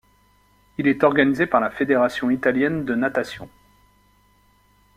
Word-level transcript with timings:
Il 0.79 0.87
est 0.87 1.03
organisé 1.03 1.45
par 1.45 1.61
la 1.61 1.69
Fédération 1.69 2.31
italienne 2.31 2.85
de 2.85 2.95
natation. 2.95 3.47